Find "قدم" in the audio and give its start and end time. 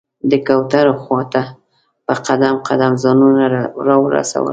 2.27-2.55, 2.67-2.93